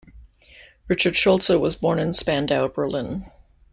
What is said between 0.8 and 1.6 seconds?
Richard Schulze